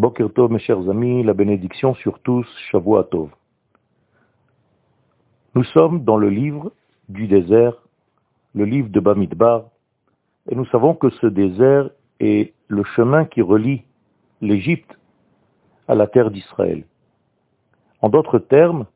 Boker 0.00 0.32
Tov, 0.32 0.50
mes 0.50 0.60
chers 0.60 0.88
amis, 0.88 1.22
la 1.22 1.34
bénédiction 1.34 1.94
sur 1.94 2.20
tous, 2.20 2.46
Shavua 2.70 3.04
Tov. 3.04 3.28
Nous 5.54 5.64
sommes 5.64 6.04
dans 6.04 6.16
le 6.16 6.30
livre 6.30 6.72
du 7.10 7.26
désert, 7.26 7.74
le 8.54 8.64
livre 8.64 8.88
de 8.88 8.98
Bamidbar, 8.98 9.64
et 10.48 10.54
nous 10.54 10.64
savons 10.68 10.94
que 10.94 11.10
ce 11.10 11.26
désert 11.26 11.90
est 12.18 12.54
le 12.68 12.82
chemin 12.96 13.26
qui 13.26 13.42
relie 13.42 13.82
l'Égypte 14.40 14.98
à 15.86 15.94
la 15.94 16.06
terre 16.06 16.30
d'Israël. 16.30 16.84
En 18.00 18.08
d'autres 18.08 18.38
termes, 18.38 18.86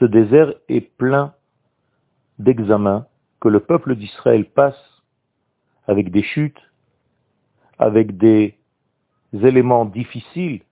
ce 0.00 0.06
désert 0.06 0.54
est 0.68 0.80
plein 0.80 1.34
d'examens 2.40 3.06
que 3.38 3.48
le 3.48 3.60
peuple 3.60 3.94
d'Israël 3.94 4.44
passe 4.44 5.02
avec 5.86 6.10
des 6.10 6.24
chutes, 6.24 6.60
avec 7.78 8.16
des 8.16 8.56
éléments 9.32 9.84
difficiles 9.84 10.62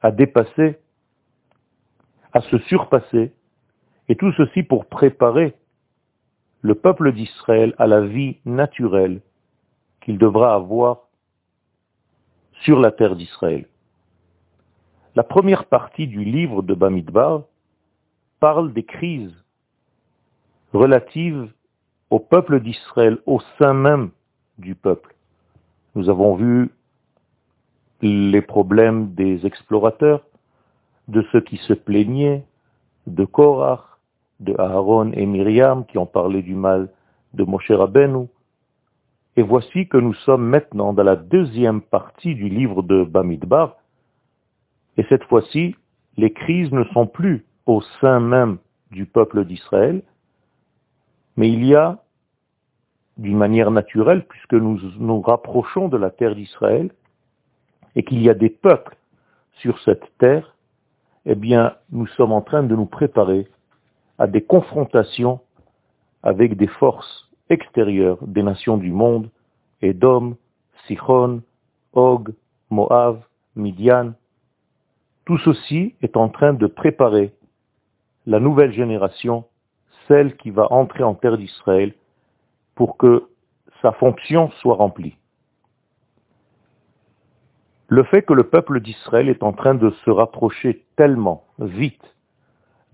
à 0.00 0.10
dépasser, 0.10 0.78
à 2.32 2.40
se 2.40 2.58
surpasser, 2.60 3.32
et 4.08 4.16
tout 4.16 4.32
ceci 4.32 4.62
pour 4.62 4.86
préparer 4.86 5.54
le 6.60 6.74
peuple 6.74 7.12
d'Israël 7.12 7.74
à 7.78 7.86
la 7.86 8.00
vie 8.00 8.38
naturelle 8.44 9.20
qu'il 10.00 10.18
devra 10.18 10.54
avoir 10.54 11.08
sur 12.62 12.78
la 12.78 12.90
terre 12.90 13.16
d'Israël. 13.16 13.66
La 15.14 15.24
première 15.24 15.66
partie 15.66 16.06
du 16.06 16.24
livre 16.24 16.62
de 16.62 16.74
Bamidbar 16.74 17.42
parle 18.40 18.72
des 18.72 18.84
crises 18.84 19.34
relatives 20.72 21.52
au 22.10 22.18
peuple 22.18 22.60
d'Israël, 22.60 23.18
au 23.26 23.40
sein 23.58 23.74
même 23.74 24.10
du 24.58 24.74
peuple. 24.74 25.14
Nous 25.94 26.08
avons 26.08 26.36
vu 26.36 26.70
les 28.02 28.42
problèmes 28.42 29.14
des 29.14 29.46
explorateurs, 29.46 30.22
de 31.08 31.24
ceux 31.32 31.40
qui 31.40 31.56
se 31.58 31.72
plaignaient, 31.72 32.44
de 33.06 33.24
Korach, 33.24 33.80
de 34.40 34.54
Aaron 34.58 35.12
et 35.12 35.24
Myriam 35.24 35.86
qui 35.86 35.98
ont 35.98 36.06
parlé 36.06 36.42
du 36.42 36.54
mal 36.54 36.88
de 37.34 37.44
Moshe 37.44 37.70
Rabbeinu. 37.70 38.26
Et 39.36 39.42
voici 39.42 39.88
que 39.88 39.96
nous 39.96 40.14
sommes 40.14 40.44
maintenant 40.44 40.92
dans 40.92 41.02
la 41.02 41.16
deuxième 41.16 41.80
partie 41.80 42.34
du 42.34 42.48
livre 42.48 42.82
de 42.82 43.04
Bamidbar. 43.04 43.76
Et 44.98 45.04
cette 45.08 45.24
fois-ci, 45.24 45.76
les 46.16 46.32
crises 46.32 46.70
ne 46.72 46.84
sont 46.92 47.06
plus 47.06 47.46
au 47.66 47.80
sein 48.00 48.20
même 48.20 48.58
du 48.90 49.06
peuple 49.06 49.44
d'Israël, 49.46 50.02
mais 51.36 51.50
il 51.50 51.64
y 51.64 51.74
a, 51.74 52.02
d'une 53.16 53.38
manière 53.38 53.70
naturelle, 53.70 54.26
puisque 54.26 54.52
nous 54.52 54.78
nous 54.98 55.20
rapprochons 55.22 55.88
de 55.88 55.96
la 55.96 56.10
terre 56.10 56.34
d'Israël, 56.34 56.90
et 57.96 58.04
qu'il 58.04 58.22
y 58.22 58.30
a 58.30 58.34
des 58.34 58.50
peuples 58.50 58.96
sur 59.54 59.78
cette 59.80 60.16
terre, 60.18 60.56
eh 61.24 61.34
bien, 61.34 61.76
nous 61.90 62.06
sommes 62.08 62.32
en 62.32 62.42
train 62.42 62.62
de 62.62 62.74
nous 62.74 62.86
préparer 62.86 63.46
à 64.18 64.26
des 64.26 64.42
confrontations 64.42 65.40
avec 66.22 66.56
des 66.56 66.66
forces 66.66 67.28
extérieures 67.48 68.18
des 68.22 68.42
nations 68.42 68.76
du 68.76 68.92
monde, 68.92 69.28
Edom, 69.82 70.36
Sichon, 70.86 71.42
Og, 71.92 72.32
Moab, 72.70 73.20
Midian. 73.56 74.12
Tout 75.24 75.38
ceci 75.38 75.94
est 76.02 76.16
en 76.16 76.28
train 76.28 76.54
de 76.54 76.66
préparer 76.66 77.32
la 78.26 78.40
nouvelle 78.40 78.72
génération, 78.72 79.44
celle 80.08 80.36
qui 80.36 80.50
va 80.50 80.72
entrer 80.72 81.02
en 81.02 81.14
terre 81.14 81.36
d'Israël, 81.36 81.92
pour 82.74 82.96
que 82.96 83.28
sa 83.82 83.92
fonction 83.92 84.50
soit 84.60 84.76
remplie. 84.76 85.16
Le 87.94 88.04
fait 88.04 88.22
que 88.22 88.32
le 88.32 88.44
peuple 88.44 88.80
d'Israël 88.80 89.28
est 89.28 89.42
en 89.42 89.52
train 89.52 89.74
de 89.74 89.90
se 90.06 90.10
rapprocher 90.10 90.82
tellement 90.96 91.44
vite 91.58 92.16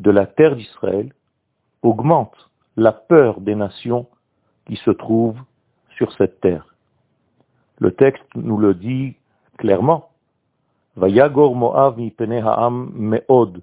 de 0.00 0.10
la 0.10 0.26
terre 0.26 0.56
d'Israël 0.56 1.12
augmente 1.82 2.50
la 2.76 2.90
peur 2.90 3.40
des 3.40 3.54
nations 3.54 4.08
qui 4.66 4.74
se 4.74 4.90
trouvent 4.90 5.38
sur 5.96 6.12
cette 6.14 6.40
terre. 6.40 6.74
Le 7.78 7.92
texte 7.92 8.26
nous 8.34 8.58
le 8.58 8.74
dit 8.74 9.14
clairement. 9.56 10.10
Vayagor 10.96 11.54
Moav 11.54 11.96
meod 11.96 13.62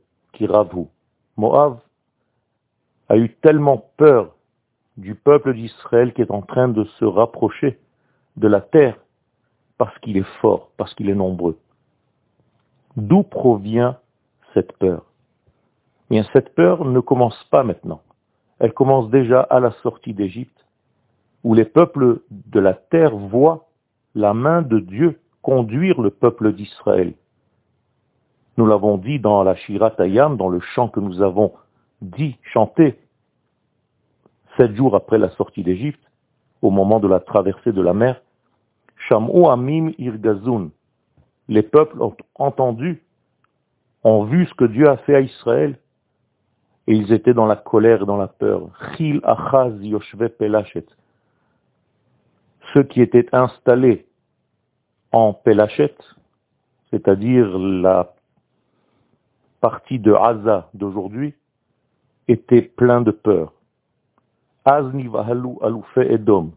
Moav 1.36 1.80
a 3.10 3.18
eu 3.18 3.30
tellement 3.42 3.90
peur 3.98 4.34
du 4.96 5.16
peuple 5.16 5.54
d'Israël 5.54 6.14
qui 6.14 6.22
est 6.22 6.32
en 6.32 6.44
train 6.44 6.70
de 6.70 6.86
se 6.98 7.04
rapprocher 7.04 7.78
de 8.38 8.48
la 8.48 8.62
terre 8.62 8.98
parce 9.78 9.98
qu'il 10.00 10.18
est 10.18 10.28
fort, 10.42 10.70
parce 10.78 10.94
qu'il 10.94 11.10
est 11.10 11.16
nombreux. 11.16 11.58
D'où 12.96 13.24
provient 13.24 13.98
cette 14.54 14.74
peur? 14.78 15.06
Bien, 16.10 16.26
cette 16.34 16.54
peur 16.56 16.86
ne 16.86 17.00
commence 17.00 17.44
pas 17.52 17.64
maintenant. 17.64 18.02
Elle 18.60 18.74
commence 18.74 19.10
déjà 19.10 19.42
à 19.42 19.60
la 19.60 19.72
sortie 19.84 20.14
d'Égypte, 20.14 20.66
où 21.44 21.54
les 21.54 21.66
peuples 21.66 22.22
de 22.32 22.60
la 22.60 22.74
terre 22.74 23.16
voient 23.16 23.68
la 24.14 24.34
main 24.34 24.62
de 24.62 24.80
Dieu 24.80 25.20
conduire 25.42 26.02
le 26.02 26.10
peuple 26.10 26.54
d'Israël. 26.54 27.14
Nous 28.58 28.66
l'avons 28.66 28.98
dit 28.98 29.20
dans 29.20 29.44
la 29.44 29.56
Shiratayam, 29.56 30.38
dans 30.38 30.48
le 30.48 30.62
chant 30.62 30.88
que 30.88 31.02
nous 31.02 31.22
avons 31.22 31.54
dit, 32.02 32.38
chanté, 32.42 32.98
sept 34.58 34.74
jours 34.76 34.96
après 34.96 35.18
la 35.18 35.30
sortie 35.32 35.64
d'Égypte, 35.64 36.02
au 36.62 36.70
moment 36.70 37.00
de 37.00 37.08
la 37.08 37.20
traversée 37.20 37.74
de 37.74 37.82
la 37.82 37.94
mer, 37.94 38.22
Sham'u 38.98 39.46
Amim 39.48 39.92
Irgazun. 39.98 40.72
Les 41.48 41.62
peuples 41.62 42.02
ont 42.02 42.16
entendu, 42.36 43.04
ont 44.04 44.24
vu 44.24 44.46
ce 44.48 44.54
que 44.54 44.66
Dieu 44.66 44.90
a 44.90 44.98
fait 44.98 45.16
à 45.16 45.22
Israël, 45.22 45.78
et 46.88 46.96
ils 46.96 47.12
étaient 47.14 47.34
dans 47.34 47.46
la 47.46 47.56
colère 47.56 48.04
et 48.04 48.06
dans 48.06 48.18
la 48.18 48.28
peur. 48.28 48.70
Chil 48.96 49.20
Achaz 49.24 49.74
Yoshve 49.82 50.30
Pelachet. 50.30 50.86
Ceux 52.74 52.84
qui 52.84 53.02
étaient 53.02 53.28
installés 53.34 54.06
en 55.12 55.34
Pelachet, 55.34 55.96
c'est-à-dire 56.92 57.58
la 57.58 58.14
partie 59.62 60.00
de 60.00 60.14
Haza 60.14 60.70
d'aujourd'hui, 60.74 61.34
étaient 62.28 62.62
pleins 62.62 63.02
de 63.02 63.12
peur. 63.12 63.54
Azni 64.66 65.08
Vahalu 65.08 65.56
Edom. 65.98 66.52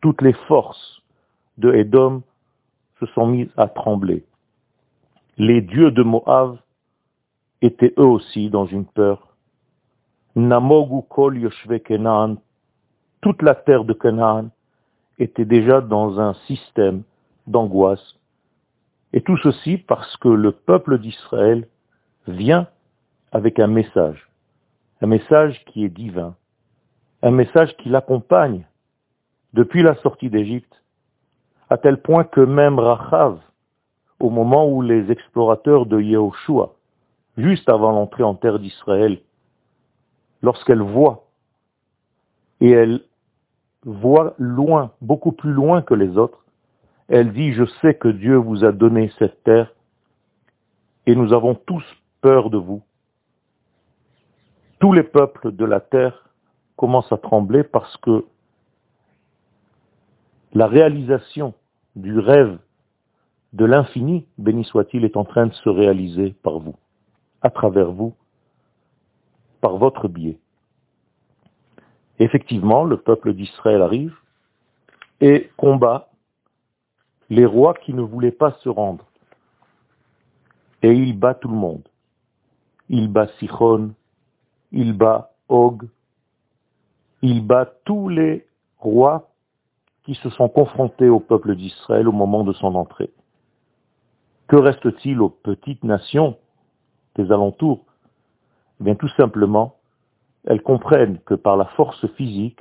Toutes 0.00 0.22
les 0.22 0.32
forces 0.48 1.02
de 1.58 1.72
Edom 1.72 2.22
se 3.00 3.06
sont 3.06 3.26
mises 3.26 3.50
à 3.56 3.68
trembler. 3.68 4.24
Les 5.38 5.60
dieux 5.60 5.90
de 5.90 6.02
Moab 6.02 6.58
étaient 7.62 7.94
eux 7.98 8.06
aussi 8.06 8.50
dans 8.50 8.66
une 8.66 8.86
peur. 8.86 9.36
Namogu 10.34 11.02
kol 11.08 11.38
yoshve 11.38 11.78
Kenan, 11.80 12.36
toute 13.20 13.42
la 13.42 13.54
terre 13.54 13.84
de 13.84 13.92
Canaan 13.92 14.50
était 15.18 15.44
déjà 15.44 15.80
dans 15.80 16.20
un 16.20 16.34
système 16.46 17.02
d'angoisse. 17.46 18.16
Et 19.12 19.22
tout 19.22 19.36
ceci 19.38 19.78
parce 19.78 20.16
que 20.18 20.28
le 20.28 20.52
peuple 20.52 20.98
d'Israël 20.98 21.66
vient 22.26 22.68
avec 23.32 23.58
un 23.58 23.66
message, 23.66 24.28
un 25.00 25.06
message 25.06 25.64
qui 25.66 25.84
est 25.84 25.88
divin, 25.88 26.34
un 27.22 27.30
message 27.30 27.76
qui 27.78 27.88
l'accompagne 27.88 28.66
depuis 29.54 29.82
la 29.82 29.94
sortie 29.96 30.28
d'Égypte, 30.28 30.82
à 31.70 31.78
tel 31.78 32.00
point 32.00 32.24
que 32.24 32.40
même 32.40 32.78
Rachav, 32.78 33.38
au 34.20 34.30
moment 34.30 34.68
où 34.68 34.82
les 34.82 35.10
explorateurs 35.10 35.86
de 35.86 36.00
Yehoshua 36.00 36.72
juste 37.36 37.68
avant 37.68 37.92
l'entrée 37.92 38.22
en 38.22 38.34
terre 38.34 38.58
d'Israël, 38.58 39.20
lorsqu'elle 40.42 40.82
voit, 40.82 41.26
et 42.60 42.70
elle 42.70 43.02
voit 43.84 44.34
loin, 44.38 44.92
beaucoup 45.00 45.32
plus 45.32 45.52
loin 45.52 45.82
que 45.82 45.94
les 45.94 46.16
autres, 46.16 46.44
elle 47.08 47.32
dit, 47.32 47.52
je 47.52 47.64
sais 47.82 47.94
que 47.94 48.08
Dieu 48.08 48.36
vous 48.36 48.64
a 48.64 48.72
donné 48.72 49.12
cette 49.18 49.42
terre, 49.44 49.72
et 51.06 51.14
nous 51.14 51.32
avons 51.32 51.54
tous 51.54 51.84
peur 52.20 52.50
de 52.50 52.56
vous. 52.56 52.82
Tous 54.80 54.92
les 54.92 55.04
peuples 55.04 55.52
de 55.52 55.64
la 55.64 55.80
terre 55.80 56.30
commencent 56.76 57.12
à 57.12 57.18
trembler 57.18 57.62
parce 57.62 57.96
que 57.98 58.24
la 60.56 60.68
réalisation 60.68 61.52
du 61.96 62.18
rêve 62.18 62.58
de 63.52 63.66
l'infini, 63.66 64.26
béni 64.38 64.64
soit-il, 64.64 65.04
est 65.04 65.18
en 65.18 65.26
train 65.26 65.48
de 65.48 65.52
se 65.52 65.68
réaliser 65.68 66.34
par 66.42 66.60
vous 66.60 66.76
à 67.42 67.50
travers 67.50 67.92
vous, 67.92 68.14
par 69.60 69.76
votre 69.76 70.08
biais. 70.08 70.38
Effectivement, 72.18 72.84
le 72.84 72.96
peuple 72.96 73.34
d'Israël 73.34 73.82
arrive 73.82 74.16
et 75.20 75.50
combat 75.58 76.08
les 77.28 77.44
rois 77.44 77.74
qui 77.74 77.92
ne 77.92 78.00
voulaient 78.00 78.30
pas 78.30 78.56
se 78.62 78.70
rendre. 78.70 79.04
Et 80.82 80.90
il 80.90 81.18
bat 81.18 81.34
tout 81.34 81.48
le 81.48 81.54
monde. 81.54 81.86
Il 82.88 83.08
bat 83.08 83.28
Sichon, 83.38 83.92
il 84.72 84.94
bat 84.94 85.34
Og, 85.50 85.82
il 87.20 87.46
bat 87.46 87.66
tous 87.84 88.08
les 88.08 88.46
rois 88.78 89.28
qui 90.06 90.14
se 90.14 90.30
sont 90.30 90.48
confrontés 90.48 91.08
au 91.08 91.18
peuple 91.18 91.56
d'Israël 91.56 92.06
au 92.06 92.12
moment 92.12 92.44
de 92.44 92.52
son 92.52 92.76
entrée. 92.76 93.10
Que 94.46 94.54
reste-t-il 94.54 95.20
aux 95.20 95.28
petites 95.28 95.82
nations 95.82 96.38
des 97.16 97.32
alentours? 97.32 97.84
Eh 98.80 98.84
Bien 98.84 98.94
tout 98.94 99.08
simplement, 99.16 99.74
elles 100.46 100.62
comprennent 100.62 101.18
que 101.26 101.34
par 101.34 101.56
la 101.56 101.64
force 101.64 102.06
physique, 102.14 102.60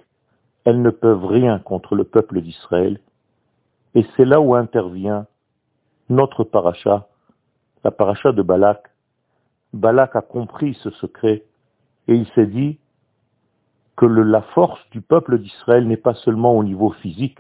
elles 0.64 0.82
ne 0.82 0.90
peuvent 0.90 1.28
rien 1.28 1.60
contre 1.60 1.94
le 1.94 2.04
peuple 2.04 2.42
d'Israël, 2.42 3.00
et 3.94 4.04
c'est 4.18 4.26
là 4.26 4.42
où 4.42 4.56
intervient 4.56 5.28
notre 6.10 6.44
paracha, 6.44 7.08
la 7.84 7.92
paracha 7.92 8.32
de 8.32 8.42
Balak. 8.42 8.90
Balak 9.74 10.16
a 10.16 10.22
compris 10.22 10.74
ce 10.82 10.90
secret, 10.90 11.44
et 12.08 12.16
il 12.16 12.28
s'est 12.30 12.48
dit 12.48 12.80
la 14.06 14.42
force 14.42 14.80
du 14.92 15.02
peuple 15.02 15.40
d'Israël 15.40 15.88
n'est 15.88 15.98
pas 15.98 16.14
seulement 16.16 16.56
au 16.58 16.64
niveau 16.64 16.92
physique, 16.92 17.40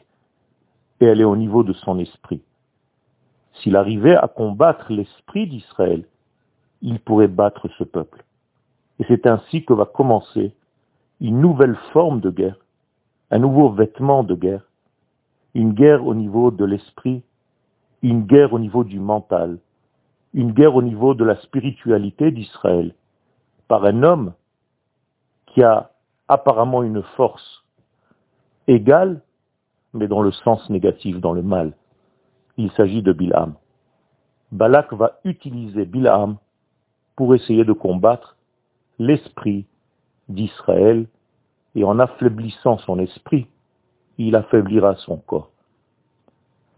et 0.99 1.05
elle 1.05 1.21
est 1.21 1.25
au 1.25 1.35
niveau 1.35 1.63
de 1.63 1.73
son 1.73 1.99
esprit. 1.99 2.41
S'il 3.53 3.75
arrivait 3.75 4.15
à 4.15 4.27
combattre 4.27 4.91
l'esprit 4.91 5.47
d'Israël, 5.47 6.05
il 6.81 6.99
pourrait 6.99 7.27
battre 7.27 7.67
ce 7.77 7.83
peuple. 7.83 8.23
Et 8.99 9.05
c'est 9.07 9.27
ainsi 9.27 9.65
que 9.65 9.73
va 9.73 9.85
commencer 9.85 10.53
une 11.21 11.39
nouvelle 11.39 11.77
forme 11.93 12.19
de 12.19 12.29
guerre, 12.29 12.57
un 13.31 13.39
nouveau 13.39 13.69
vêtement 13.69 14.23
de 14.23 14.35
guerre, 14.35 14.65
une 15.53 15.73
guerre 15.73 16.05
au 16.05 16.13
niveau 16.13 16.51
de 16.51 16.65
l'esprit, 16.65 17.23
une 18.01 18.23
guerre 18.23 18.53
au 18.53 18.59
niveau 18.59 18.83
du 18.83 18.99
mental, 18.99 19.57
une 20.33 20.51
guerre 20.51 20.75
au 20.75 20.81
niveau 20.81 21.13
de 21.13 21.23
la 21.23 21.37
spiritualité 21.37 22.31
d'Israël, 22.31 22.93
par 23.67 23.85
un 23.85 24.03
homme 24.03 24.33
qui 25.47 25.63
a 25.63 25.91
apparemment 26.27 26.83
une 26.83 27.03
force 27.15 27.63
égale, 28.67 29.21
mais 29.93 30.07
dans 30.07 30.21
le 30.21 30.31
sens 30.31 30.69
négatif, 30.69 31.19
dans 31.19 31.33
le 31.33 31.43
mal. 31.43 31.73
Il 32.57 32.71
s'agit 32.71 33.01
de 33.01 33.13
Bilham. 33.13 33.55
Balak 34.51 34.93
va 34.93 35.19
utiliser 35.23 35.85
Bilham 35.85 36.37
pour 37.15 37.35
essayer 37.35 37.63
de 37.63 37.73
combattre 37.73 38.37
l'esprit 38.99 39.65
d'Israël, 40.29 41.07
et 41.75 41.83
en 41.83 41.99
affaiblissant 41.99 42.77
son 42.79 42.99
esprit, 42.99 43.47
il 44.17 44.35
affaiblira 44.35 44.95
son 44.95 45.17
corps. 45.17 45.51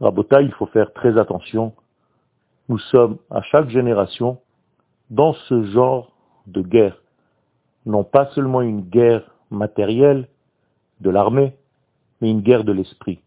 Rabota, 0.01 0.41
il 0.41 0.51
faut 0.53 0.65
faire 0.67 0.91
très 0.93 1.17
attention. 1.17 1.73
Nous 2.69 2.79
sommes 2.79 3.17
à 3.29 3.41
chaque 3.43 3.69
génération 3.69 4.39
dans 5.09 5.33
ce 5.33 5.63
genre 5.65 6.11
de 6.47 6.61
guerre. 6.61 7.01
Non 7.85 8.03
pas 8.03 8.27
seulement 8.33 8.61
une 8.61 8.81
guerre 8.81 9.36
matérielle 9.51 10.27
de 11.01 11.09
l'armée, 11.09 11.53
mais 12.21 12.31
une 12.31 12.41
guerre 12.41 12.63
de 12.63 12.71
l'esprit. 12.71 13.19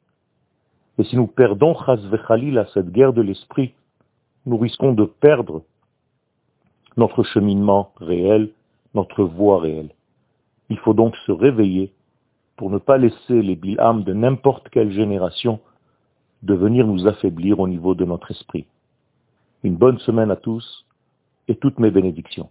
Et 0.99 1.05
si 1.05 1.17
nous 1.17 1.27
perdons 1.27 1.75
à 1.75 1.97
cette 2.75 2.91
guerre 2.91 3.13
de 3.13 3.23
l'esprit, 3.23 3.73
nous 4.47 4.59
risquons 4.59 4.93
de 4.93 5.05
perdre 5.05 5.63
notre 6.97 7.23
cheminement 7.23 7.93
réel, 7.97 8.51
notre 8.95 9.25
voie 9.25 9.61
réelle. 9.61 9.91
Il 10.69 10.79
faut 10.79 10.95
donc 10.95 11.17
se 11.27 11.33
réveiller 11.33 11.93
pour 12.57 12.71
ne 12.71 12.79
pas 12.79 12.99
laisser 12.99 13.43
les 13.43 13.57
bilham 13.57 14.05
de 14.05 14.13
n'importe 14.13 14.69
quelle 14.69 14.93
génération 14.93 15.61
de 16.43 16.55
venir 16.55 16.87
nous 16.87 17.07
affaiblir 17.07 17.61
au 17.61 17.69
niveau 17.69 17.95
de 17.95 18.05
notre 18.05 18.31
esprit. 18.31 18.67
Une 19.63 19.77
bonne 19.77 19.99
semaine 20.01 20.31
à 20.31 20.37
tous 20.37 20.87
et 21.49 21.57
toutes 21.57 21.79
mes 21.79 21.91
bénédictions. 21.91 22.49